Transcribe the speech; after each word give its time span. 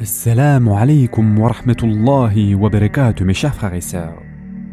Assalamu 0.00 0.72
alaikum 0.76 1.38
wa 1.38 1.52
rahmatullahi 1.52 2.56
wa 2.56 2.68
barakatuh 2.68 3.24
mes 3.24 3.32
chers 3.32 3.54
frères 3.54 3.74
et 3.74 3.80
sœurs. 3.80 4.20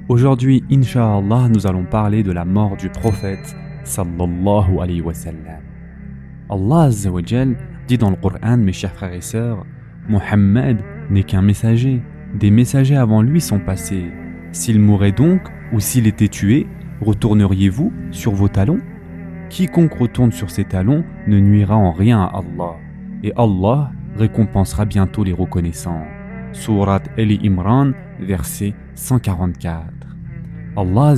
Aujourd'hui, 0.09 0.63
Inch'Allah, 0.71 1.47
nous 1.47 1.67
allons 1.67 1.85
parler 1.85 2.23
de 2.23 2.31
la 2.31 2.43
mort 2.43 2.75
du 2.75 2.89
prophète 2.89 3.55
sallallahu 3.83 4.79
alayhi 4.81 5.01
wa 5.01 5.13
sallam. 5.13 5.61
Allah 6.49 6.85
Azza 6.85 7.11
wa 7.11 7.21
Jal 7.23 7.55
dit 7.87 7.99
dans 7.99 8.09
le 8.09 8.15
Coran, 8.15 8.57
mes 8.57 8.73
chers 8.73 8.93
frères 8.93 9.13
et 9.13 9.21
sœurs, 9.21 9.63
Mohammed 10.09 10.81
n'est 11.11 11.23
qu'un 11.23 11.43
messager. 11.43 12.01
Des 12.33 12.49
messagers 12.49 12.97
avant 12.97 13.21
lui 13.21 13.41
sont 13.41 13.59
passés. 13.59 14.09
S'il 14.51 14.79
mourait 14.79 15.11
donc, 15.11 15.41
ou 15.71 15.79
s'il 15.79 16.07
était 16.07 16.29
tué, 16.29 16.65
retourneriez-vous 16.99 17.93
sur 18.09 18.31
vos 18.31 18.47
talons? 18.47 18.81
Quiconque 19.49 19.93
retourne 19.93 20.31
sur 20.31 20.49
ses 20.49 20.63
talons 20.63 21.03
ne 21.27 21.39
nuira 21.39 21.77
en 21.77 21.91
rien 21.91 22.23
à 22.23 22.39
Allah. 22.39 22.77
Et 23.23 23.31
Allah 23.35 23.91
récompensera 24.15 24.85
bientôt 24.85 25.23
les 25.23 25.33
reconnaissants. 25.33 26.05
Surat 26.53 27.03
Ali 27.17 27.39
Imran, 27.43 27.91
verset 28.19 28.73
144. 28.95 29.83
Allah 30.75 31.13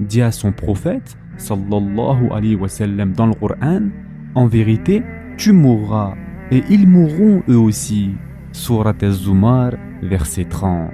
dit 0.00 0.22
à 0.22 0.30
son 0.30 0.52
prophète, 0.52 1.16
sallallahu 1.36 2.30
alayhi 2.30 2.56
wa 2.56 2.68
sallam, 2.68 3.12
dans 3.12 3.26
le 3.26 3.34
Coran, 3.34 3.88
En 4.34 4.46
vérité, 4.46 5.02
tu 5.36 5.52
mourras, 5.52 6.14
et 6.50 6.62
ils 6.70 6.86
mourront 6.86 7.42
eux 7.48 7.58
aussi. 7.58 8.12
Surat 8.52 8.94
Az-Zumar, 9.02 9.72
verset 10.02 10.44
30. 10.44 10.90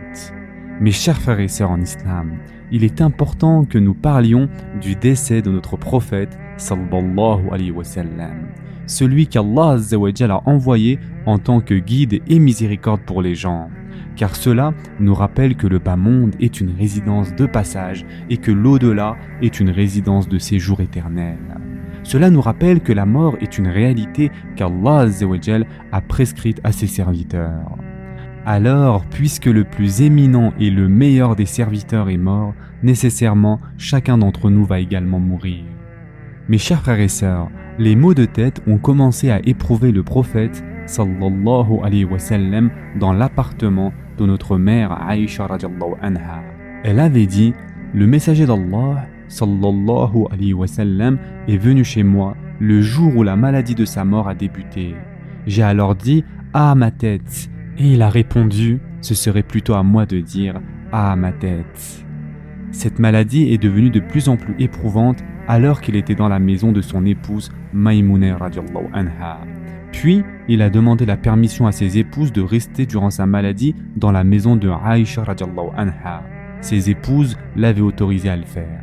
Mes 0.81 0.91
chers 0.91 1.21
frères 1.21 1.41
et 1.41 1.49
sœurs 1.49 1.71
en 1.71 1.81
islam, 1.81 2.39
il 2.71 2.85
est 2.85 3.01
important 3.01 3.65
que 3.65 3.79
nous 3.79 3.95
parlions 3.95 4.49
du 4.81 4.95
décès 4.95 5.41
de 5.43 5.51
notre 5.51 5.77
prophète 5.77 6.39
sallallahu 6.57 7.49
alayhi 7.51 7.71
wa 7.71 7.85
sallam 7.85 8.49
celui 8.87 9.27
qu'Allah 9.27 9.77
a 9.77 10.43
envoyé 10.49 10.99
en 11.27 11.39
tant 11.39 11.61
que 11.61 11.75
guide 11.75 12.21
et 12.29 12.39
miséricorde 12.39 13.03
pour 13.03 13.23
les 13.23 13.35
gens. 13.35 13.69
Car 14.17 14.35
cela 14.35 14.73
nous 14.99 15.15
rappelle 15.15 15.57
que 15.57 15.67
le 15.67 15.79
bas 15.79 15.97
monde 15.97 16.35
est 16.41 16.61
une 16.61 16.75
résidence 16.77 17.35
de 17.35 17.47
passage 17.47 18.07
et 18.31 18.39
que 18.39 18.51
l'au-delà 18.51 19.17
est 19.43 19.61
une 19.61 19.71
résidence 19.71 20.29
de 20.29 20.39
séjour 20.39 20.81
éternel. 20.81 21.39
Cela 22.03 22.31
nous 22.31 22.41
rappelle 22.41 22.81
que 22.81 22.93
la 22.93 23.05
mort 23.05 23.37
est 23.41 23.59
une 23.59 23.67
réalité 23.67 24.31
qu'Allah 24.55 25.07
a 25.93 26.01
prescrite 26.01 26.61
à 26.65 26.73
ses 26.73 26.87
serviteurs. 26.87 27.77
Alors, 28.47 29.05
puisque 29.07 29.47
le 29.47 29.65
plus 29.65 30.03
éminent 30.03 30.53
et 30.61 30.71
le 30.71 30.89
meilleur 30.89 31.35
des 31.35 31.47
serviteurs 31.47 32.09
est 32.09 32.17
mort, 32.17 32.55
nécessairement 32.85 33.61
chacun 33.77 34.19
d'entre 34.19 34.51
nous 34.51 34.65
va 34.65 34.79
également 34.79 35.19
mourir. 35.19 35.65
Mes 36.49 36.59
chers 36.59 36.81
frères 36.81 37.01
et 37.01 37.09
sœurs, 37.09 37.49
les 37.79 37.95
maux 37.95 38.15
de 38.15 38.25
tête 38.25 38.63
ont 38.67 38.79
commencé 38.79 39.31
à 39.31 39.41
éprouver 39.47 39.93
le 39.93 40.03
prophète 40.03 40.65
sallallahu 40.87 41.81
alayhi 41.83 42.05
wa 42.05 42.19
sallam 42.19 42.71
dans 42.99 43.13
l'appartement 43.13 43.93
de 44.19 44.25
notre 44.25 44.57
mère 44.57 44.93
Aïcha 44.93 45.47
anha. 46.01 46.43
Elle 46.85 47.01
avait 47.01 47.27
dit 47.27 47.53
Le 47.93 48.07
messager 48.07 48.47
d'Allah 48.47 49.07
sallallahu 49.29 50.25
alayhi 50.31 50.55
wa 50.55 50.67
sallam 50.67 51.19
est 51.49 51.59
venu 51.59 51.85
chez 51.85 52.03
moi 52.03 52.37
le 52.61 52.81
jour 52.81 53.15
où 53.15 53.23
la 53.23 53.37
maladie 53.37 53.75
de 53.75 53.85
sa 53.85 54.05
mort 54.05 54.29
a 54.29 54.35
débuté. 54.35 54.95
J'ai 55.47 55.63
alors 55.63 55.95
dit 55.95 56.25
Ah 56.55 56.75
ma 56.75 56.91
tête 56.91 57.51
et 57.79 57.93
il 57.93 58.01
a 58.01 58.09
répondu 58.09 58.81
Ce 59.03 59.15
serait 59.15 59.43
plutôt 59.43 59.75
à 59.75 59.83
moi 59.83 60.07
de 60.07 60.21
dire 60.21 60.61
Ah 60.93 61.15
ma 61.17 61.33
tête. 61.33 62.07
Cette 62.71 62.99
maladie 62.99 63.53
est 63.53 63.59
devenue 63.63 63.91
de 63.91 64.01
plus 64.01 64.29
en 64.29 64.37
plus 64.37 64.55
éprouvante 64.59 65.23
alors 65.49 65.81
qu'il 65.81 65.97
était 65.97 66.15
dans 66.15 66.29
la 66.29 66.39
maison 66.39 66.73
de 66.73 66.81
son 66.81 67.05
épouse 67.07 67.51
Maïmouna 67.73 68.37
anha. 68.93 69.41
Puis, 69.93 70.23
il 70.49 70.63
a 70.63 70.71
demandé 70.71 71.07
la 71.07 71.17
permission 71.17 71.67
à 71.67 71.73
ses 71.73 71.99
épouses 71.99 72.33
de 72.33 72.43
rester 72.43 72.87
durant 72.87 73.11
sa 73.11 73.27
maladie 73.27 73.75
dans 73.97 74.13
la 74.13 74.25
maison 74.25 74.57
de 74.57 74.69
Aïcha 74.69 75.25
anha. 75.77 76.23
Ses 76.61 76.91
épouses 76.91 77.39
l'avaient 77.55 77.81
autorisé 77.81 78.29
à 78.29 78.37
le 78.37 78.45
faire. 78.45 78.83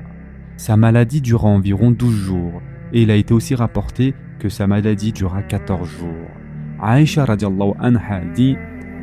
Sa 0.57 0.77
maladie 0.77 1.21
dura 1.21 1.47
environ 1.47 1.91
12 1.91 2.15
jours 2.15 2.61
et 2.93 3.01
il 3.03 3.11
a 3.11 3.15
été 3.15 3.33
aussi 3.33 3.55
rapporté 3.55 4.13
que 4.39 4.49
sa 4.49 4.67
maladie 4.67 5.11
dura 5.11 5.41
14 5.41 5.89
jours. 5.89 6.29
Aïcha 6.81 7.25
anha 7.79 8.21
dit 8.33 8.55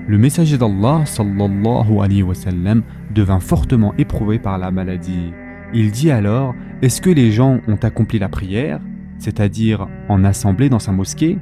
le 0.09 0.19
messager 0.19 0.59
d'Allah 0.59 1.03
sallallahu 1.05 2.01
alayhi 2.01 2.23
wa 2.23 2.35
sallam 2.35 2.83
devint 3.15 3.39
fortement 3.39 3.95
éprouvé 3.97 4.39
par 4.39 4.59
la 4.59 4.71
maladie. 4.71 5.33
Il 5.73 5.91
dit 5.91 6.11
alors 6.11 6.55
Est-ce 6.83 7.01
que 7.01 7.11
les 7.11 7.31
gens 7.31 7.61
ont 7.69 7.79
accompli 7.83 8.19
la 8.19 8.29
prière, 8.29 8.81
c'est-à-dire 9.19 9.89
en 10.09 10.25
assemblée 10.25 10.69
dans 10.69 10.79
sa 10.79 10.93
mosquée? 10.93 11.39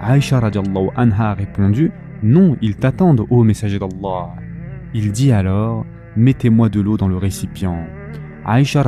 Aïcha 0.00 0.40
anha 0.96 1.30
a 1.30 1.34
répondu 1.34 1.90
Non, 2.22 2.56
ils 2.62 2.76
t'attendent, 2.76 3.26
ô 3.30 3.44
messager 3.44 3.78
d'Allah. 3.78 4.34
Il 4.94 5.12
dit 5.12 5.32
alors 5.32 5.86
Mettez-moi 6.16 6.68
de 6.68 6.80
l'eau 6.80 6.96
dans 6.96 7.08
le 7.08 7.16
récipient. 7.16 7.86
Aïcha 8.44 8.82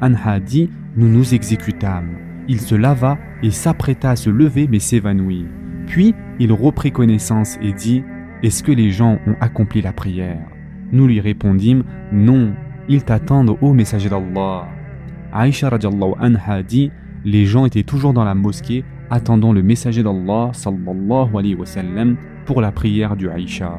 anha 0.00 0.40
dit 0.40 0.70
Nous 0.96 1.08
nous 1.08 1.34
exécutâmes. 1.34 2.16
Il 2.48 2.60
se 2.60 2.74
lava 2.74 3.18
et 3.42 3.50
s'apprêta 3.50 4.10
à 4.10 4.16
se 4.16 4.30
lever 4.30 4.66
mais 4.70 4.80
s'évanouit. 4.80 5.46
Puis 5.86 6.14
il 6.38 6.52
reprit 6.52 6.90
connaissance 6.90 7.58
et 7.62 7.72
dit 7.72 8.02
est-ce 8.42 8.64
que 8.64 8.72
les 8.72 8.90
gens 8.90 9.20
ont 9.28 9.36
accompli 9.40 9.82
la 9.82 9.92
prière? 9.92 10.40
Nous 10.90 11.06
lui 11.06 11.20
répondîmes 11.20 11.84
Non, 12.12 12.52
ils 12.92 13.04
t'attendent, 13.04 13.56
ô 13.60 13.72
messager 13.72 14.08
d'Allah. 14.10 14.68
Aïcha 15.32 15.70
radiallahu 15.70 16.12
anha 16.20 16.62
dit 16.62 16.90
Les 17.24 17.46
gens 17.46 17.64
étaient 17.64 17.82
toujours 17.84 18.12
dans 18.12 18.24
la 18.24 18.34
mosquée 18.34 18.84
attendant 19.10 19.52
le 19.52 19.62
messager 19.62 20.02
d'Allah 20.02 20.50
sallallahu 20.52 21.36
alayhi 21.38 21.54
wa 21.54 21.64
sallam 21.64 22.16
pour 22.44 22.60
la 22.60 22.70
prière 22.70 23.16
du 23.16 23.30
Aïcha. 23.30 23.78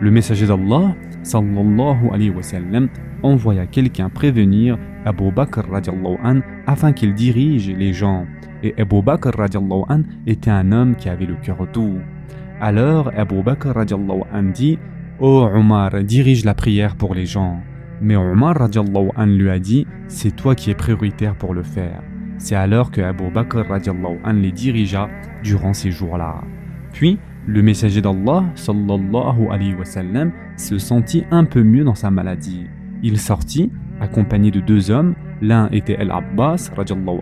Le 0.00 0.10
messager 0.10 0.46
d'Allah 0.46 0.94
sallallahu 1.22 2.10
alayhi 2.12 2.30
wa 2.30 2.42
sallam 2.42 2.88
envoya 3.22 3.66
quelqu'un 3.66 4.10
prévenir 4.10 4.76
Abu 5.06 5.30
Bakr 5.30 5.62
radiallahu 5.70 6.18
an 6.22 6.40
afin 6.66 6.92
qu'il 6.92 7.14
dirige 7.14 7.70
les 7.70 7.94
gens. 7.94 8.26
Et 8.62 8.74
Abu 8.78 9.00
Bakr 9.00 9.30
radiallahu 9.38 9.84
an 9.88 10.02
était 10.26 10.50
un 10.50 10.70
homme 10.70 10.96
qui 10.96 11.08
avait 11.08 11.26
le 11.26 11.36
cœur 11.36 11.66
doux. 11.72 11.98
Alors 12.60 13.10
Abu 13.16 13.42
Bakr 13.42 13.72
an 13.76 14.42
dit 14.52 14.78
Ô 15.18 15.48
Omar, 15.54 16.02
dirige 16.02 16.44
la 16.44 16.54
prière 16.54 16.96
pour 16.96 17.14
les 17.14 17.24
gens. 17.24 17.62
Mais 18.04 18.16
Omar 18.16 18.60
an 18.60 19.24
lui 19.24 19.48
a 19.48 19.58
dit 19.58 19.86
C'est 20.08 20.36
toi 20.36 20.54
qui 20.54 20.70
es 20.70 20.74
prioritaire 20.74 21.34
pour 21.34 21.54
le 21.54 21.62
faire. 21.62 22.02
C'est 22.36 22.54
alors 22.54 22.90
que 22.90 23.00
Abu 23.00 23.30
Bakr 23.30 23.64
an 23.70 24.32
les 24.34 24.52
dirigea 24.52 25.08
durant 25.42 25.72
ces 25.72 25.90
jours-là. 25.90 26.42
Puis, 26.92 27.18
le 27.46 27.62
messager 27.62 28.02
d'Allah 28.02 28.44
sallallahu 28.56 29.48
alayhi 29.50 29.74
wa 29.74 29.86
sallam 29.86 30.32
se 30.58 30.76
sentit 30.76 31.24
un 31.30 31.44
peu 31.44 31.62
mieux 31.62 31.82
dans 31.82 31.94
sa 31.94 32.10
maladie. 32.10 32.66
Il 33.02 33.18
sortit, 33.18 33.72
accompagné 34.02 34.50
de 34.50 34.60
deux 34.60 34.90
hommes, 34.90 35.14
l'un 35.40 35.70
était 35.72 35.96
Al-Abbas 35.96 36.72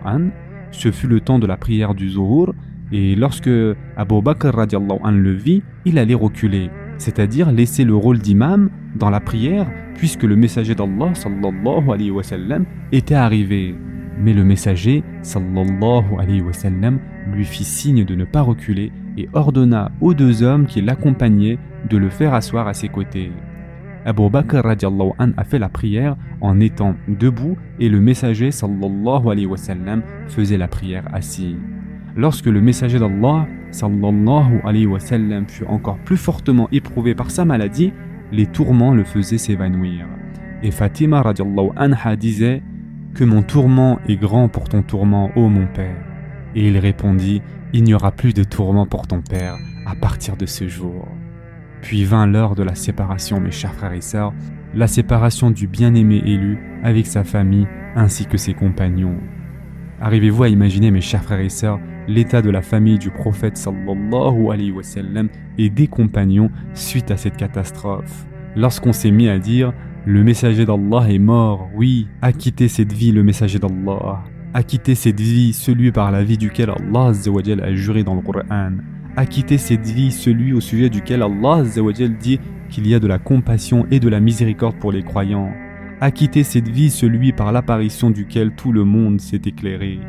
an. 0.05 0.31
Ce 0.71 0.91
fut 0.91 1.07
le 1.07 1.21
temps 1.21 1.39
de 1.39 1.47
la 1.47 1.55
prière 1.55 1.93
du 1.93 2.09
Zuhur 2.09 2.53
et 2.91 3.15
lorsque 3.15 3.49
Abu 3.95 4.21
Bakr 4.21 4.51
an 4.57 5.11
le 5.11 5.31
vit, 5.31 5.63
il 5.85 5.97
allait 5.97 6.13
reculer, 6.13 6.69
c'est-à-dire 7.03 7.51
laisser 7.51 7.83
le 7.83 7.95
rôle 7.95 8.19
d'imam 8.19 8.69
dans 8.95 9.09
la 9.09 9.19
prière, 9.19 9.69
puisque 9.95 10.23
le 10.23 10.37
messager 10.37 10.73
d'Allah 10.73 11.13
sallallahu 11.13 11.91
alayhi 11.91 12.11
wa 12.11 12.23
sallam 12.23 12.65
était 12.93 13.13
arrivé. 13.13 13.75
Mais 14.17 14.33
le 14.33 14.45
messager 14.45 15.03
sallallahu 15.21 16.15
alayhi 16.17 16.41
wa 16.41 16.53
sallam 16.53 16.99
lui 17.33 17.43
fit 17.43 17.65
signe 17.65 18.05
de 18.05 18.15
ne 18.15 18.23
pas 18.23 18.41
reculer 18.41 18.93
et 19.17 19.27
ordonna 19.33 19.91
aux 19.99 20.13
deux 20.13 20.43
hommes 20.43 20.65
qui 20.65 20.81
l'accompagnaient 20.81 21.57
de 21.89 21.97
le 21.97 22.09
faire 22.09 22.33
asseoir 22.33 22.69
à 22.69 22.73
ses 22.73 22.87
côtés. 22.87 23.31
Abu 24.05 24.29
Bakr 24.29 24.65
an 24.65 25.31
a 25.35 25.43
fait 25.43 25.59
la 25.59 25.69
prière 25.69 26.15
en 26.39 26.61
étant 26.61 26.95
debout 27.09 27.57
et 27.81 27.89
le 27.89 27.99
messager 27.99 28.51
sallallahu 28.51 29.29
alayhi 29.29 29.45
wa 29.45 29.57
sallam 29.57 30.03
faisait 30.29 30.57
la 30.57 30.69
prière 30.69 31.03
assis. 31.13 31.57
Lorsque 32.15 32.45
le 32.45 32.61
messager 32.61 32.99
d'Allah 32.99 33.47
sallallahu 33.71 34.61
alayhi 34.63 34.85
wa 34.85 34.99
sallam 34.99 35.47
fut 35.47 35.65
encore 35.65 35.97
plus 35.97 36.17
fortement 36.17 36.67
éprouvé 36.71 37.15
par 37.15 37.31
sa 37.31 37.43
maladie, 37.43 37.91
les 38.31 38.45
tourments 38.45 38.93
le 38.93 39.03
faisaient 39.03 39.39
s'évanouir. 39.39 40.05
Et 40.61 40.71
Fatima 40.71 41.21
radiallahu 41.21 41.69
anha 41.75 42.15
disait 42.15 42.61
Que 43.15 43.23
mon 43.23 43.41
tourment 43.41 43.99
est 44.07 44.15
grand 44.15 44.47
pour 44.47 44.69
ton 44.69 44.83
tourment, 44.83 45.31
ô 45.35 45.49
mon 45.49 45.65
père. 45.65 45.97
Et 46.55 46.67
il 46.67 46.77
répondit 46.77 47.41
Il 47.73 47.83
n'y 47.83 47.95
aura 47.95 48.11
plus 48.11 48.33
de 48.33 48.43
tourment 48.43 48.85
pour 48.85 49.07
ton 49.07 49.21
père 49.21 49.57
à 49.87 49.95
partir 49.95 50.37
de 50.37 50.45
ce 50.45 50.67
jour. 50.67 51.07
Puis 51.81 52.05
vint 52.05 52.27
l'heure 52.27 52.55
de 52.55 52.63
la 52.63 52.75
séparation, 52.75 53.39
mes 53.41 53.51
chers 53.51 53.73
frères 53.73 53.93
et 53.93 54.01
sœurs, 54.01 54.33
la 54.73 54.87
séparation 54.87 55.51
du 55.51 55.67
bien-aimé 55.67 56.21
élu 56.25 56.57
avec 56.83 57.07
sa 57.07 57.23
famille 57.23 57.67
ainsi 57.95 58.25
que 58.25 58.37
ses 58.37 58.53
compagnons. 58.53 59.17
Arrivez-vous 59.99 60.43
à 60.43 60.49
imaginer, 60.49 60.91
mes 60.91 61.01
chers 61.01 61.23
frères 61.23 61.39
et 61.39 61.49
sœurs, 61.49 61.79
l'état 62.07 62.41
de 62.41 62.49
la 62.49 62.61
famille 62.61 62.99
du 62.99 63.09
prophète 63.09 63.57
sallallahu 63.57 64.51
alayhi 64.51 64.71
wa 64.71 64.83
sallam 64.83 65.29
et 65.57 65.69
des 65.69 65.87
compagnons 65.87 66.49
suite 66.73 67.11
à 67.11 67.17
cette 67.17 67.37
catastrophe 67.37 68.25
Lorsqu'on 68.55 68.93
s'est 68.93 69.11
mis 69.11 69.29
à 69.29 69.39
dire 69.39 69.73
le 70.05 70.23
messager 70.23 70.65
d'Allah 70.65 71.09
est 71.09 71.19
mort, 71.19 71.69
oui, 71.75 72.07
a 72.21 72.33
quitté 72.33 72.67
cette 72.67 72.91
vie 72.91 73.11
le 73.11 73.23
messager 73.23 73.57
d'Allah, 73.57 74.23
a 74.53 74.63
quitté 74.63 74.95
cette 74.95 75.19
vie 75.19 75.53
celui 75.53 75.91
par 75.91 76.11
la 76.11 76.23
vie 76.23 76.37
duquel 76.37 76.69
Allah 76.69 77.11
a 77.63 77.73
juré 77.73 78.03
dans 78.03 78.13
le 78.13 78.21
Coran, 78.21 78.73
a 79.15 79.25
quitté 79.25 79.57
cette 79.57 79.87
vie 79.87 80.11
celui 80.11 80.53
au 80.53 80.59
sujet 80.59 80.89
duquel 80.89 81.23
Allah 81.23 81.63
dit 82.19 82.39
qu'il 82.69 82.87
y 82.87 82.93
a 82.93 82.99
de 82.99 83.07
la 83.07 83.17
compassion 83.17 83.87
et 83.91 83.99
de 83.99 84.09
la 84.09 84.19
miséricorde 84.19 84.77
pour 84.77 84.91
les 84.91 85.03
croyants. 85.03 85.51
A 86.01 86.11
quitté 86.11 86.43
cette 86.43 86.67
vie 86.67 86.89
celui 86.89 87.31
par 87.31 87.51
l'apparition 87.51 88.09
duquel 88.09 88.51
tout 88.55 88.71
le 88.71 88.83
monde 88.83 89.21
s'est 89.21 89.41
éclairé. 89.45 89.99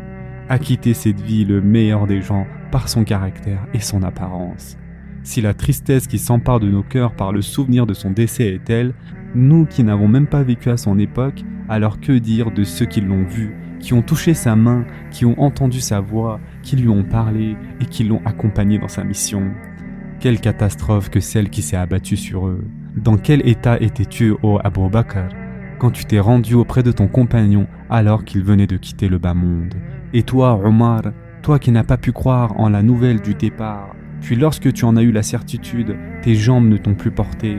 A 0.49 0.58
quitté 0.58 0.93
cette 0.93 1.20
vie 1.20 1.44
le 1.44 1.62
meilleur 1.62 2.06
des 2.06 2.20
gens 2.20 2.46
par 2.70 2.88
son 2.88 3.05
caractère 3.05 3.67
et 3.73 3.81
son 3.81 4.02
apparence. 4.02 4.76
Si 5.23 5.41
la 5.41 5.55
tristesse 5.55 6.06
qui 6.06 6.19
s'empare 6.19 6.61
de 6.61 6.69
nos 6.69 6.82
cœurs 6.82 7.14
par 7.14 7.32
le 7.32 7.41
souvenir 7.41 7.87
de 7.87 7.94
son 7.94 8.11
décès 8.11 8.49
est 8.49 8.64
telle, 8.64 8.93
nous 9.35 9.64
qui 9.64 9.82
n'avons 9.82 10.06
même 10.06 10.26
pas 10.26 10.43
vécu 10.43 10.69
à 10.69 10.76
son 10.76 10.99
époque, 10.99 11.43
alors 11.70 11.99
que 11.99 12.12
dire 12.12 12.50
de 12.50 12.62
ceux 12.62 12.85
qui 12.85 13.00
l'ont 13.00 13.25
vu, 13.25 13.55
qui 13.81 13.94
ont 13.94 14.02
touché 14.02 14.35
sa 14.35 14.55
main, 14.55 14.85
qui 15.11 15.25
ont 15.25 15.41
entendu 15.41 15.81
sa 15.81 16.00
voix, 16.00 16.41
qui 16.62 16.76
lui 16.76 16.88
ont 16.88 17.05
parlé 17.05 17.56
et 17.81 17.87
qui 17.87 18.05
l'ont 18.05 18.20
accompagné 18.26 18.79
dans 18.79 18.88
sa 18.88 19.02
mission? 19.02 19.50
Quelle 20.20 20.40
catastrophe 20.40 21.08
que 21.08 21.20
celle 21.20 21.49
qui 21.49 21.62
s'est 21.62 21.76
abattue 21.76 22.17
sur 22.17 22.47
eux. 22.47 22.64
Dans 22.97 23.17
quel 23.17 23.47
état 23.49 23.81
étais-tu, 23.81 24.35
ô 24.43 24.58
Abu 24.62 24.88
Bakr, 24.90 25.29
quand 25.84 25.90
tu 25.90 26.06
t'es 26.06 26.19
rendu 26.19 26.54
auprès 26.54 26.82
de 26.82 26.92
ton 26.92 27.08
compagnon 27.08 27.66
alors 27.90 28.25
qu'il 28.25 28.42
venait 28.42 28.66
de 28.66 28.78
quitter 28.78 29.06
le 29.06 29.19
bas 29.19 29.34
monde 29.34 29.75
Et 30.14 30.22
toi, 30.22 30.58
Omar, 30.64 31.02
toi 31.42 31.58
qui 31.58 31.72
n'as 31.72 31.84
pas 31.84 31.98
pu 31.98 32.10
croire 32.10 32.58
en 32.58 32.70
la 32.70 32.82
nouvelle 32.82 33.20
du 33.20 33.34
départ, 33.34 33.94
puis 34.22 34.34
lorsque 34.34 34.72
tu 34.72 34.86
en 34.86 34.96
as 34.96 35.02
eu 35.02 35.12
la 35.12 35.22
certitude, 35.22 35.94
tes 36.22 36.36
jambes 36.36 36.69
ne 36.69 36.78
t'ont 36.78 36.94
plus 36.94 37.10
porté. 37.10 37.58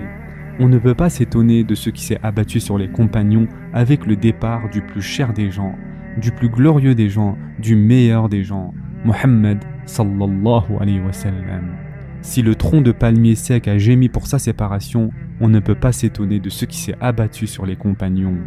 On 0.59 0.67
ne 0.67 0.79
peut 0.79 0.95
pas 0.95 1.11
s'étonner 1.11 1.63
de 1.63 1.75
ce 1.75 1.91
qui 1.91 2.03
s'est 2.03 2.19
abattu 2.23 2.59
sur 2.59 2.79
les 2.79 2.89
compagnons 2.89 3.47
avec 3.73 4.07
le 4.07 4.15
départ 4.15 4.71
du 4.71 4.81
plus 4.81 5.03
cher 5.03 5.31
des 5.31 5.51
gens, 5.51 5.75
du 6.19 6.31
plus 6.31 6.49
glorieux 6.49 6.95
des 6.95 7.09
gens, 7.09 7.37
du 7.59 7.75
meilleur 7.75 8.27
des 8.27 8.43
gens, 8.43 8.73
Mohammed 9.03 9.59
sallallahu 9.85 10.63
alayhi 10.79 10.99
wa 10.99 11.13
sallam. 11.13 11.84
Si 12.25 12.41
le 12.41 12.55
tronc 12.55 12.81
de 12.81 12.91
palmier 12.91 13.35
sec 13.35 13.67
a 13.67 13.77
gémi 13.77 14.09
pour 14.09 14.25
sa 14.25 14.39
séparation, 14.39 15.11
on 15.39 15.47
ne 15.47 15.59
peut 15.59 15.75
pas 15.75 15.91
s'étonner 15.91 16.39
de 16.39 16.49
ce 16.49 16.65
qui 16.65 16.75
s'est 16.75 16.95
abattu 16.99 17.45
sur 17.45 17.67
les 17.67 17.75
compagnons. 17.75 18.37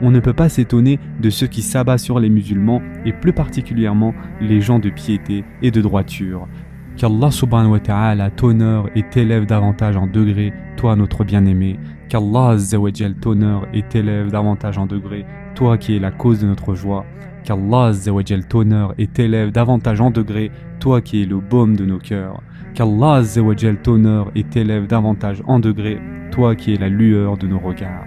On 0.00 0.10
ne 0.10 0.20
peut 0.20 0.32
pas 0.32 0.48
s'étonner 0.48 0.98
de 1.20 1.28
ce 1.28 1.44
qui 1.44 1.60
s'abat 1.60 1.98
sur 1.98 2.18
les 2.18 2.30
musulmans 2.30 2.80
et 3.04 3.12
plus 3.12 3.34
particulièrement 3.34 4.14
les 4.40 4.62
gens 4.62 4.78
de 4.78 4.88
piété 4.88 5.44
et 5.60 5.70
de 5.70 5.82
droiture, 5.82 6.48
Qu'Allah 6.96 7.30
subhanahu 7.30 7.72
wa 7.72 7.80
ta'ala 7.80 8.30
t'honore 8.30 8.88
et 8.96 9.02
t'élève 9.02 9.44
davantage 9.44 9.98
en 9.98 10.06
degrés, 10.06 10.54
toi 10.78 10.96
notre 10.96 11.24
bien-aimé. 11.24 11.78
Qu'Allah 12.08 12.56
t'honore 13.20 13.66
et 13.74 13.82
t'élève 13.82 14.30
davantage 14.30 14.78
en 14.78 14.86
degrés, 14.86 15.26
toi 15.54 15.76
qui 15.76 15.94
es 15.94 15.98
la 15.98 16.10
cause 16.10 16.40
de 16.40 16.46
notre 16.46 16.74
joie. 16.74 17.04
Qu'Allah 17.44 17.92
t'honore 18.48 18.94
et 18.96 19.08
t'élève 19.08 19.52
davantage 19.52 20.00
en 20.00 20.10
degrés, 20.10 20.50
toi 20.80 21.02
qui 21.02 21.20
es 21.20 21.26
le 21.26 21.38
baume 21.38 21.76
de 21.76 21.84
nos 21.84 21.98
cœurs. 21.98 22.40
Qu'Allah 22.76 23.22
t'honore 23.82 24.30
et 24.34 24.44
t'élève 24.44 24.86
davantage 24.86 25.42
en 25.46 25.58
degrés, 25.58 25.98
toi 26.30 26.54
qui 26.54 26.74
es 26.74 26.76
la 26.76 26.90
lueur 26.90 27.38
de 27.38 27.46
nos 27.46 27.58
regards. 27.58 28.04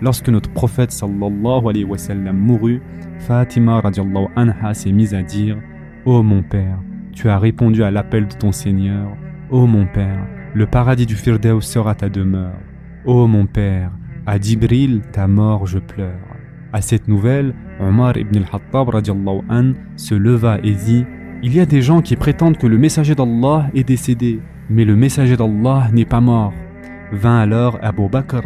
Lorsque 0.00 0.28
notre 0.28 0.50
prophète 0.50 0.90
sallallahu 0.90 1.68
alayhi 1.68 1.84
wa 1.84 1.96
sallam 1.96 2.36
mourut, 2.36 2.82
Fatima 3.20 3.80
radiallahu 3.80 4.26
anha 4.34 4.74
s'est 4.74 4.90
mise 4.90 5.14
à 5.14 5.22
dire 5.22 5.56
Ô 6.04 6.16
oh 6.16 6.22
mon 6.24 6.42
père, 6.42 6.80
tu 7.12 7.28
as 7.28 7.38
répondu 7.38 7.84
à 7.84 7.92
l'appel 7.92 8.26
de 8.26 8.34
ton 8.34 8.50
Seigneur. 8.50 9.16
Ô 9.50 9.68
mon 9.68 9.86
Père, 9.86 10.26
le 10.52 10.66
paradis 10.66 11.06
du 11.06 11.14
Firdaus 11.14 11.60
sera 11.60 11.94
ta 11.94 12.08
demeure. 12.08 12.58
Ô 13.04 13.28
mon 13.28 13.46
Père, 13.46 13.92
à 14.26 14.40
Dibril, 14.40 15.02
ta 15.12 15.28
mort, 15.28 15.66
je 15.66 15.78
pleure. 15.78 16.26
À 16.72 16.80
cette 16.80 17.06
nouvelle, 17.06 17.54
Omar 17.78 18.16
ibn 18.16 18.38
al-Hattab 18.38 18.90
se 19.94 20.14
leva 20.16 20.58
et 20.64 20.72
dit 20.72 21.04
Il 21.44 21.56
y 21.56 21.58
a 21.58 21.66
des 21.66 21.82
gens 21.82 22.02
qui 22.02 22.14
prétendent 22.14 22.56
que 22.56 22.68
le 22.68 22.78
messager 22.78 23.16
d'Allah 23.16 23.66
est 23.74 23.82
décédé, 23.82 24.38
mais 24.70 24.84
le 24.84 24.94
messager 24.94 25.36
d'Allah 25.36 25.88
n'est 25.92 26.04
pas 26.04 26.20
mort. 26.20 26.52
Vint 27.10 27.40
alors 27.40 27.80
Abu 27.82 28.08
Bakr 28.08 28.42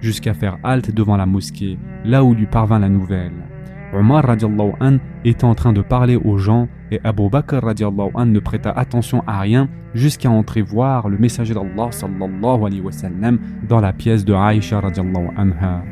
jusqu'à 0.00 0.32
faire 0.32 0.56
halte 0.62 0.94
devant 0.94 1.18
la 1.18 1.26
mosquée, 1.26 1.78
là 2.06 2.24
où 2.24 2.32
lui 2.32 2.46
parvint 2.46 2.78
la 2.78 2.88
nouvelle. 2.88 3.34
Omar 3.92 4.24
était 5.26 5.44
en 5.44 5.54
train 5.54 5.74
de 5.74 5.82
parler 5.82 6.16
aux 6.16 6.38
gens 6.38 6.68
et 6.90 7.00
Abu 7.04 7.28
Bakr 7.28 7.60
ne 7.66 8.38
prêta 8.38 8.70
attention 8.70 9.22
à 9.26 9.38
rien 9.40 9.68
jusqu'à 9.92 10.30
entrer 10.30 10.62
voir 10.62 11.10
le 11.10 11.18
messager 11.18 11.52
d'Allah 11.52 11.90
sallallahu 11.90 13.38
dans 13.68 13.80
la 13.80 13.92
pièce 13.92 14.24
de 14.24 14.32
Aisha 14.32 14.80
anha. 15.36 15.84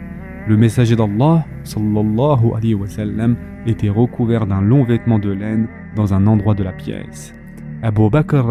Le 0.48 0.56
messager 0.56 0.96
d'Allah 0.96 1.44
sallallahu 1.64 3.36
était 3.66 3.90
recouvert 3.90 4.46
d'un 4.46 4.62
long 4.62 4.84
vêtement 4.84 5.18
de 5.18 5.30
laine 5.30 5.68
dans 5.96 6.14
un 6.14 6.26
endroit 6.26 6.54
de 6.54 6.62
la 6.62 6.72
pièce. 6.72 7.34
Abu 7.82 8.10
Bakr 8.10 8.44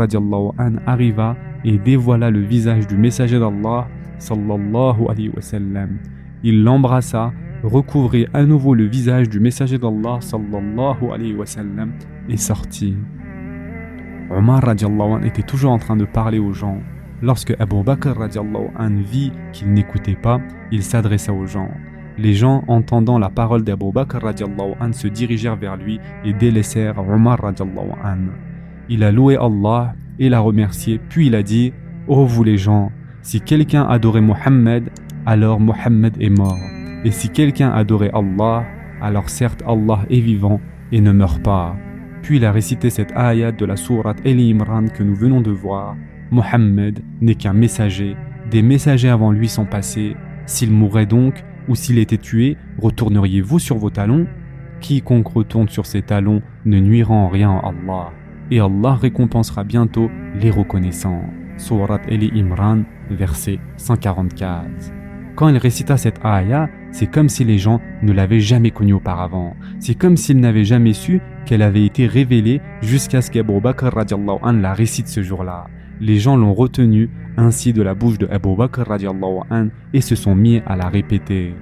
an 0.57 0.75
arriva 0.85 1.35
et 1.65 1.77
dévoila 1.77 2.31
le 2.31 2.41
visage 2.41 2.87
du 2.87 2.95
messager 2.95 3.39
d'Allah 3.39 3.87
sallallahu 4.19 5.07
alayhi 5.09 5.29
wa 5.29 5.41
sallam. 5.41 5.97
Il 6.43 6.63
l'embrassa 6.63 7.33
recouvrit 7.63 8.27
à 8.33 8.43
nouveau 8.43 8.73
le 8.73 8.85
visage 8.85 9.29
du 9.29 9.39
messager 9.39 9.77
d'Allah 9.77 10.19
sallallahu 10.21 11.11
alayhi 11.13 11.35
wa 11.35 11.45
sallam 11.45 11.91
et 12.29 12.37
sortit. 12.37 12.95
Omar 14.29 14.63
radiallahu 14.63 15.25
était 15.25 15.41
toujours 15.41 15.71
en 15.71 15.79
train 15.79 15.95
de 15.95 16.05
parler 16.05 16.39
aux 16.39 16.53
gens. 16.53 16.79
Lorsque 17.21 17.55
Abu 17.59 17.83
Bakr 17.83 18.17
radiallahu 18.17 18.69
vit 19.03 19.31
qu'il 19.51 19.73
n'écoutait 19.73 20.15
pas, 20.15 20.39
il 20.71 20.83
s'adressa 20.83 21.33
aux 21.33 21.47
gens. 21.47 21.71
Les 22.19 22.33
gens, 22.33 22.63
entendant 22.67 23.19
la 23.19 23.29
parole 23.29 23.63
d'Abu 23.63 23.91
Bakr 23.91 24.23
radiallahu 24.23 24.73
se 24.91 25.07
dirigèrent 25.07 25.55
vers 25.55 25.77
lui 25.77 25.99
et 26.25 26.33
délaissèrent 26.33 26.97
Omar 26.99 27.39
radiallahu 27.39 27.91
Il 28.89 29.03
a 29.03 29.11
loué 29.11 29.37
Allah 29.37 29.93
et 30.17 30.29
l'a 30.29 30.39
remercié, 30.39 30.99
puis 31.09 31.27
il 31.27 31.35
a 31.35 31.43
dit 31.43 31.73
Ô 32.07 32.21
oh 32.21 32.25
vous 32.25 32.43
les 32.43 32.57
gens, 32.57 32.91
si 33.21 33.41
quelqu'un 33.41 33.83
adorait 33.83 34.21
Mohammed, 34.21 34.89
alors 35.25 35.59
Mohammed 35.59 36.19
est 36.19 36.29
mort. 36.29 36.57
Et 37.03 37.11
si 37.11 37.29
quelqu'un 37.29 37.71
adorait 37.71 38.11
Allah, 38.13 38.65
alors 39.01 39.29
certes 39.29 39.61
Allah 39.67 39.99
est 40.09 40.19
vivant 40.19 40.59
et 40.91 41.01
ne 41.01 41.11
meurt 41.11 41.43
pas. 41.43 41.75
Puis 42.23 42.37
il 42.37 42.45
a 42.45 42.51
récité 42.51 42.89
cette 42.89 43.11
ayat 43.15 43.51
de 43.51 43.65
la 43.65 43.75
sourate 43.75 44.21
Eli 44.25 44.51
Imran 44.51 44.87
que 44.87 45.03
nous 45.03 45.15
venons 45.15 45.41
de 45.41 45.51
voir. 45.51 45.95
Mohammed 46.31 46.99
n'est 47.21 47.35
qu'un 47.35 47.53
messager, 47.53 48.15
des 48.49 48.61
messagers 48.61 49.09
avant 49.09 49.31
lui 49.31 49.47
sont 49.47 49.65
passés. 49.65 50.15
S'il 50.45 50.71
mourait 50.71 51.05
donc, 51.05 51.43
ou 51.67 51.75
s'il 51.75 51.99
était 51.99 52.17
tué, 52.17 52.57
retourneriez-vous 52.77 53.59
sur 53.59 53.77
vos 53.77 53.89
talons? 53.89 54.27
Quiconque 54.79 55.27
retourne 55.27 55.69
sur 55.69 55.85
ses 55.85 56.01
talons 56.01 56.41
ne 56.65 56.79
nuira 56.79 57.13
en 57.13 57.27
rien 57.27 57.51
à 57.51 57.69
Allah. 57.69 58.11
Et 58.51 58.59
Allah 58.59 58.95
récompensera 58.95 59.63
bientôt 59.63 60.09
les 60.39 60.51
reconnaissants. 60.51 61.23
Surat 61.57 62.01
Eli 62.07 62.31
Imran, 62.35 62.83
verset 63.09 63.59
144. 63.77 64.93
Quand 65.35 65.49
il 65.49 65.57
récita 65.57 65.97
cette 65.97 66.23
ayah, 66.23 66.69
c'est 66.91 67.07
comme 67.07 67.29
si 67.29 67.43
les 67.43 67.57
gens 67.57 67.79
ne 68.01 68.11
l'avaient 68.11 68.39
jamais 68.39 68.71
connue 68.71 68.93
auparavant. 68.93 69.55
C'est 69.79 69.95
comme 69.95 70.17
s'ils 70.17 70.39
n'avaient 70.39 70.63
jamais 70.63 70.93
su 70.93 71.21
qu'elle 71.45 71.61
avait 71.61 71.85
été 71.85 72.07
révélée 72.07 72.61
jusqu'à 72.81 73.21
ce 73.21 73.29
qu'Abu 73.29 73.59
Bakr 73.59 73.91
la 73.95 74.73
récite 74.73 75.07
ce 75.07 75.21
jour-là. 75.21 75.67
Les 75.99 76.17
gens 76.17 76.37
l'ont 76.37 76.53
retenue 76.53 77.09
ainsi 77.37 77.73
de 77.73 77.81
la 77.81 77.95
bouche 77.95 78.17
de 78.17 78.27
Abu 78.27 78.55
Bakr 78.55 78.83
an 79.49 79.67
et 79.93 80.01
se 80.01 80.15
sont 80.15 80.35
mis 80.35 80.61
à 80.65 80.75
la 80.75 80.89
répéter. 80.89 81.55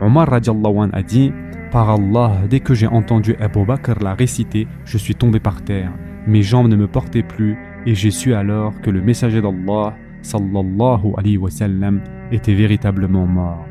Omar 0.00 0.32
an 0.32 0.88
a 0.92 1.02
dit 1.02 1.32
Par 1.70 1.90
Allah, 1.90 2.42
dès 2.48 2.60
que 2.60 2.74
j'ai 2.74 2.86
entendu 2.86 3.36
Abu 3.40 3.64
Bakr 3.64 4.02
la 4.02 4.14
réciter, 4.14 4.66
je 4.84 4.98
suis 4.98 5.14
tombé 5.14 5.40
par 5.40 5.62
terre. 5.62 5.92
Mes 6.26 6.42
jambes 6.42 6.68
ne 6.68 6.76
me 6.76 6.86
portaient 6.86 7.22
plus 7.22 7.56
et 7.86 7.94
j'ai 7.94 8.10
su 8.10 8.34
alors 8.34 8.80
que 8.80 8.90
le 8.90 9.02
messager 9.02 9.42
d'Allah 9.42 9.94
sallallahu 10.22 11.12
était 12.32 12.54
véritablement 12.54 13.26
mort. 13.26 13.66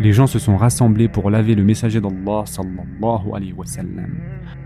Les 0.00 0.12
gens 0.12 0.26
se 0.26 0.40
sont 0.40 0.56
rassemblés 0.56 1.06
pour 1.08 1.30
laver 1.30 1.54
le 1.54 1.62
messager 1.62 2.00
d'Allah 2.00 2.42
sallallahu 2.46 3.32
alayhi 3.32 3.52
wa 3.52 3.64
sallam. 3.64 4.18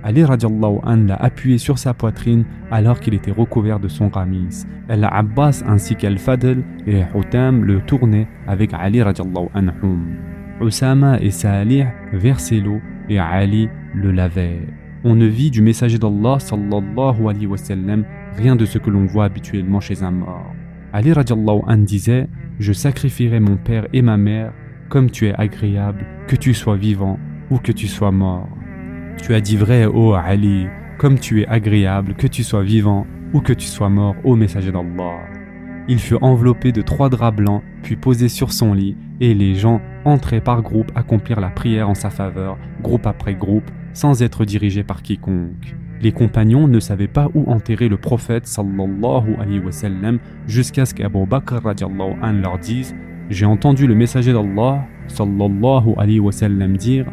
Ali 0.03 0.25
radiallahu 0.25 0.79
an 0.85 0.97
l'a 1.07 1.17
appuyé 1.17 1.59
sur 1.59 1.79
sa 1.79 1.93
poitrine 1.93 2.45
alors 2.71 2.99
qu'il 2.99 3.13
était 3.13 3.31
recouvert 3.31 3.79
de 3.79 3.89
son 3.89 4.09
ramis. 4.09 4.65
Al-Abbas 4.89 5.63
ainsi 5.67 5.97
qu'Al-Fadl 5.97 6.63
et 6.87 7.03
Hutam 7.15 7.65
le 7.65 7.81
tournaient 7.81 8.27
avec 8.47 8.73
Ali 8.73 9.03
radiallahu 9.03 9.49
anhum. 9.55 10.17
Usama 10.63 11.19
et 11.21 11.31
Salih 11.31 11.85
versaient 12.13 12.61
l'eau 12.61 12.81
et 13.11 13.19
Ali 13.19 13.69
le 13.95 14.13
lavait. 14.13 14.67
On 15.05 15.15
ne 15.15 15.27
vit 15.27 15.51
du 15.51 15.61
messager 15.61 15.99
d'Allah 15.99 16.39
sallallahu 16.39 17.29
alayhi 17.29 17.47
wa 17.47 17.59
sallam 17.59 18.05
rien 18.37 18.57
de 18.57 18.65
ce 18.65 18.79
que 18.79 18.89
l'on 18.89 19.05
voit 19.05 19.27
habituellement 19.27 19.81
chez 19.81 20.03
un 20.03 20.11
mort. 20.11 20.55
Ali 20.95 21.13
radiallahu 21.13 21.61
an 21.67 21.77
disait 21.77 22.29
Je 22.59 22.73
sacrifierai 22.73 23.41
mon 23.41 23.57
père 23.57 23.87
et 23.93 24.01
ma 24.01 24.17
mère 24.17 24.53
comme 24.89 25.11
tu 25.11 25.29
es 25.29 25.35
agréable, 25.35 26.07
que 26.27 26.37
tu 26.37 26.55
sois 26.55 26.77
vivant 26.77 27.19
ou 27.51 27.59
que 27.59 27.73
tu 27.73 27.87
sois 27.87 28.11
mort. 28.11 28.49
Tu 29.23 29.35
as 29.35 29.41
dit 29.41 29.57
vrai, 29.57 29.87
ô 29.87 30.15
Ali, 30.15 30.67
comme 30.99 31.19
tu 31.19 31.43
es 31.43 31.47
agréable, 31.47 32.15
que 32.15 32.27
tu 32.27 32.43
sois 32.43 32.63
vivant 32.63 33.07
ou 33.33 33.41
que 33.41 33.53
tu 33.53 33.67
sois 33.67 33.89
mort, 33.89 34.15
ô 34.25 34.37
messager 34.37 34.73
d'Allah. 34.73 35.21
Il 35.89 35.99
fut 35.99 36.17
enveloppé 36.21 36.73
de 36.73 36.83
trois 36.83 37.09
draps 37.09 37.37
blancs, 37.37 37.63
puis 37.83 37.97
posé 37.97 38.29
sur 38.29 38.53
son 38.53 38.75
lit, 38.75 38.97
et 39.21 39.35
les 39.35 39.55
gens 39.55 39.81
entraient 40.05 40.41
par 40.41 40.63
groupe 40.63 40.93
accomplir 40.95 41.41
la 41.41 41.49
prière 41.49 41.89
en 41.89 41.95
sa 41.95 42.11
faveur, 42.11 42.59
groupe 42.83 43.07
après 43.07 43.35
groupe, 43.35 43.71
sans 43.95 44.23
être 44.23 44.45
dirigés 44.45 44.85
par 44.85 45.03
quiconque. 45.03 45.75
Les 46.01 46.13
compagnons 46.13 46.69
ne 46.69 46.79
savaient 46.79 47.09
pas 47.09 47.29
où 47.35 47.51
enterrer 47.51 47.89
le 47.89 47.97
prophète 47.97 48.47
sallallahu 48.47 49.35
alayhi 49.41 49.59
wa 49.59 49.73
sallam 49.73 50.19
jusqu'à 50.47 50.87
ce 50.87 50.95
qu'Abu 50.95 51.27
Bakr 51.27 51.61
leur 51.65 52.59
dise 52.59 52.95
J'ai 53.31 53.45
entendu 53.45 53.87
le 53.87 53.95
messager 53.95 54.33
d'Allah 54.33 54.87
sallallahu 55.07 55.95
alayhi 55.99 56.21
wa 56.21 56.33
sallam 56.33 56.77
dire 56.77 57.07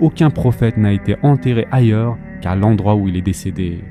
Aucun 0.00 0.30
prophète 0.30 0.76
n'a 0.76 0.92
été 0.92 1.16
enterré 1.22 1.66
ailleurs 1.70 2.18
qu'à 2.40 2.54
l'endroit 2.54 2.94
où 2.94 3.08
il 3.08 3.16
est 3.16 3.22
décédé. 3.22 3.82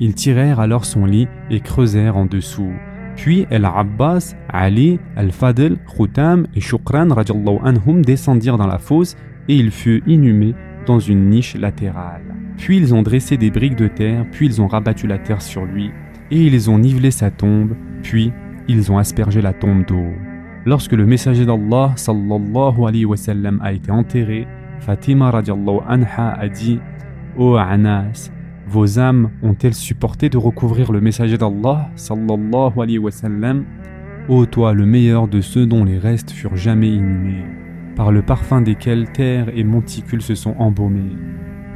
Ils 0.00 0.14
tirèrent 0.14 0.60
alors 0.60 0.84
son 0.84 1.06
lit 1.06 1.28
et 1.50 1.60
creusèrent 1.60 2.16
en 2.16 2.26
dessous. 2.26 2.72
Puis 3.16 3.46
El-Abbas, 3.50 4.34
Ali, 4.48 4.98
Al-Fadl, 5.16 5.76
Khutam 5.96 6.46
et 6.54 6.60
Shukran 6.60 7.08
anhum 7.10 8.04
descendirent 8.04 8.58
dans 8.58 8.66
la 8.66 8.78
fosse 8.78 9.16
et 9.48 9.54
il 9.54 9.70
fut 9.70 10.02
inhumé 10.06 10.54
dans 10.86 10.98
une 10.98 11.30
niche 11.30 11.54
latérale. 11.54 12.34
Puis 12.56 12.76
ils 12.76 12.94
ont 12.94 13.02
dressé 13.02 13.36
des 13.36 13.50
briques 13.50 13.76
de 13.76 13.88
terre, 13.88 14.26
puis 14.30 14.46
ils 14.46 14.60
ont 14.60 14.66
rabattu 14.66 15.06
la 15.06 15.18
terre 15.18 15.42
sur 15.42 15.64
lui, 15.64 15.90
et 16.30 16.40
ils 16.42 16.70
ont 16.70 16.78
nivelé 16.78 17.10
sa 17.10 17.30
tombe, 17.30 17.74
puis 18.02 18.32
ils 18.68 18.90
ont 18.92 18.98
aspergé 18.98 19.40
la 19.40 19.52
tombe 19.52 19.84
d'eau. 19.86 20.08
Lorsque 20.64 20.92
le 20.92 21.06
messager 21.06 21.44
d'Allah 21.44 21.92
sallallahu 21.96 22.84
alayhi 22.86 23.04
wa 23.04 23.16
sallam 23.16 23.60
a 23.62 23.72
été 23.72 23.90
enterré, 23.90 24.46
Fatima 24.80 25.30
radiallahu 25.30 25.80
anha 25.88 26.34
a 26.38 26.48
dit 26.48 26.78
Ô 27.36 27.56
Anas, 27.56 28.30
vos 28.66 28.98
âmes 28.98 29.30
ont-elles 29.42 29.74
supporté 29.74 30.28
de 30.28 30.38
recouvrir 30.38 30.92
le 30.92 31.00
messager 31.00 31.38
d'Allah 31.38 31.90
sallallahu 31.96 32.80
alayhi 32.80 32.98
wa 32.98 33.10
Ô 34.28 34.46
toi 34.46 34.72
le 34.72 34.86
meilleur 34.86 35.28
de 35.28 35.40
ceux 35.40 35.66
dont 35.66 35.84
les 35.84 35.98
restes 35.98 36.30
furent 36.30 36.56
jamais 36.56 36.88
inhumés 36.88 37.44
par 37.94 38.12
le 38.12 38.22
parfum 38.22 38.60
desquels 38.60 39.10
terre 39.12 39.48
et 39.54 39.64
monticules 39.64 40.22
se 40.22 40.34
sont 40.34 40.54
embaumés. 40.58 41.16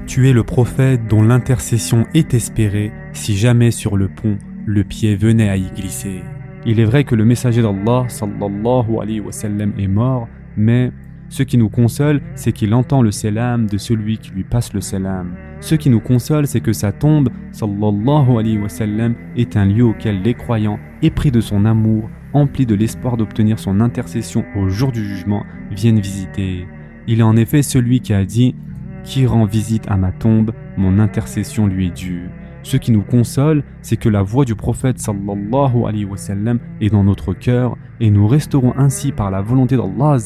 Tu 0.06 0.28
es 0.28 0.32
le 0.32 0.44
prophète 0.44 1.06
dont 1.08 1.22
l'intercession 1.22 2.06
est 2.14 2.34
espérée 2.34 2.92
si 3.12 3.36
jamais 3.36 3.70
sur 3.70 3.96
le 3.96 4.08
pont 4.08 4.38
le 4.64 4.84
pied 4.84 5.16
venait 5.16 5.48
à 5.48 5.56
y 5.56 5.70
glisser. 5.70 6.22
Il 6.68 6.80
est 6.80 6.84
vrai 6.84 7.04
que 7.04 7.14
le 7.14 7.24
messager 7.24 7.62
d'Allah 7.62 8.06
sallallahu 8.08 8.98
alayhi 9.00 9.20
wa 9.20 9.30
est 9.78 9.86
mort, 9.86 10.26
mais 10.56 10.90
ce 11.28 11.44
qui 11.44 11.58
nous 11.58 11.68
console, 11.68 12.20
c'est 12.34 12.50
qu'il 12.50 12.74
entend 12.74 13.02
le 13.02 13.12
salam 13.12 13.68
de 13.68 13.78
celui 13.78 14.18
qui 14.18 14.32
lui 14.32 14.42
passe 14.42 14.72
le 14.72 14.80
salam. 14.80 15.36
Ce 15.60 15.76
qui 15.76 15.90
nous 15.90 16.00
console, 16.00 16.48
c'est 16.48 16.60
que 16.60 16.72
sa 16.72 16.90
tombe, 16.90 17.28
sallallahu 17.52 18.36
alayhi 18.36 18.58
wa 18.58 18.68
sallam, 18.68 19.14
est 19.36 19.56
un 19.56 19.64
lieu 19.64 19.84
auquel 19.84 20.22
les 20.22 20.34
croyants, 20.34 20.80
épris 21.02 21.30
de 21.30 21.40
son 21.40 21.66
amour, 21.66 22.10
emplis 22.32 22.66
de 22.66 22.74
l'espoir 22.74 23.16
d'obtenir 23.16 23.60
son 23.60 23.80
intercession 23.80 24.44
au 24.56 24.68
jour 24.68 24.90
du 24.90 25.04
jugement, 25.04 25.44
viennent 25.70 26.00
visiter. 26.00 26.66
Il 27.06 27.20
est 27.20 27.22
en 27.22 27.36
effet 27.36 27.62
celui 27.62 28.00
qui 28.00 28.12
a 28.12 28.24
dit 28.24 28.56
Qui 29.04 29.24
rend 29.24 29.44
visite 29.44 29.88
à 29.88 29.96
ma 29.96 30.10
tombe, 30.10 30.50
mon 30.76 30.98
intercession 30.98 31.68
lui 31.68 31.86
est 31.86 31.96
due. 31.96 32.28
Ce 32.66 32.76
qui 32.76 32.90
nous 32.90 33.02
console, 33.02 33.62
c'est 33.80 33.96
que 33.96 34.08
la 34.08 34.24
voix 34.24 34.44
du 34.44 34.56
prophète 34.56 34.98
sallallahu 34.98 36.58
est 36.80 36.90
dans 36.90 37.04
notre 37.04 37.32
cœur 37.32 37.76
et 38.00 38.10
nous 38.10 38.26
resterons 38.26 38.74
ainsi 38.76 39.12
par 39.12 39.30
la 39.30 39.40
volonté 39.40 39.76
d'Allah 39.76 40.16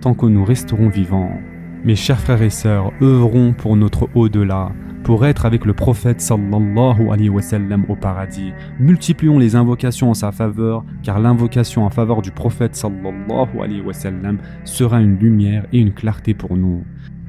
tant 0.00 0.14
que 0.14 0.24
nous 0.24 0.46
resterons 0.46 0.88
vivants. 0.88 1.30
Mes 1.84 1.94
chers 1.94 2.20
frères 2.20 2.40
et 2.40 2.48
sœurs, 2.48 2.90
œuvrons 3.02 3.52
pour 3.52 3.76
notre 3.76 4.08
au-delà, 4.14 4.72
pour 5.04 5.26
être 5.26 5.44
avec 5.44 5.66
le 5.66 5.74
prophète 5.74 6.22
sallallahu 6.22 7.30
au 7.86 7.96
paradis. 7.96 8.52
Multiplions 8.80 9.38
les 9.38 9.54
invocations 9.54 10.08
en 10.08 10.14
sa 10.14 10.32
faveur, 10.32 10.86
car 11.02 11.20
l'invocation 11.20 11.84
en 11.84 11.90
faveur 11.90 12.22
du 12.22 12.30
prophète 12.30 12.76
sallallahu 12.76 14.38
sera 14.64 15.02
une 15.02 15.18
lumière 15.18 15.66
et 15.74 15.80
une 15.80 15.92
clarté 15.92 16.32
pour 16.32 16.56
nous. 16.56 16.82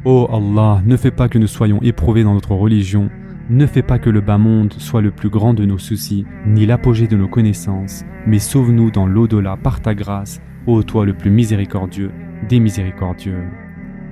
Ô 0.05 0.29
oh 0.31 0.34
Allah, 0.34 0.81
ne 0.86 0.96
fais 0.96 1.12
pas 1.12 1.27
que 1.27 1.38
nous 1.38 1.48
soyons 1.48 1.81
éprouvés 1.81 2.24
dans 2.24 2.34
notre 2.34 2.53
religion, 2.53 3.10
ne 3.50 3.65
fais 3.65 3.82
pas 3.82 4.00
que 4.00 4.10
le 4.10 4.22
bas 4.22 4.38
monde 4.38 4.74
soit 4.74 5.01
le 5.01 5.12
plus 5.12 5.29
grand 5.29 5.53
de 5.53 5.65
nos 5.65 5.77
soucis, 5.77 6.25
ni 6.46 6.65
l'apogée 6.65 7.08
de 7.08 7.18
nos 7.18 7.27
connaissances, 7.27 8.06
mais 8.27 8.39
sauve-nous 8.39 8.91
dans 8.91 9.08
l'au-delà 9.08 9.58
par 9.58 9.82
ta 9.82 9.96
grâce, 9.96 10.41
ô 10.68 10.84
toi 10.84 11.06
le 11.06 11.13
plus 11.13 11.32
miséricordieux 11.32 12.12
des 12.48 12.60
miséricordieux. 12.60 13.44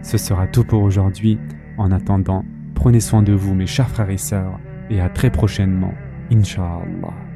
Ce 0.02 0.18
sera 0.18 0.48
tout 0.48 0.64
pour 0.64 0.82
aujourd'hui. 0.82 1.38
En 1.78 1.92
attendant, 1.92 2.44
prenez 2.76 3.00
soin 3.00 3.22
de 3.22 3.34
vous 3.34 3.54
mes 3.54 3.68
chers 3.68 3.90
frères 3.90 4.10
et 4.10 4.18
sœurs, 4.18 4.60
et 4.90 5.00
à 5.00 5.10
très 5.10 5.30
prochainement, 5.30 5.94
Inch'Allah. 6.32 7.27